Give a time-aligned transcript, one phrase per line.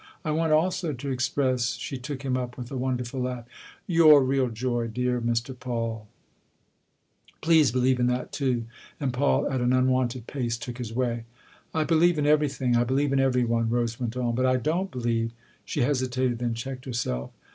[0.25, 3.45] "I want also to express" She took him up with a wonderful laugh."
[3.99, 5.53] Your real joy, dear Mr.
[5.53, 6.07] Paul?"
[7.43, 8.65] "Please believe in that too."
[8.99, 11.25] And Paul, at an unwonted pace, took his way."
[11.75, 14.89] I believe in everything I believe in every one," Rose went on." But I don't
[14.89, 15.33] believe"
[15.65, 17.29] She hesitated, then checked herself.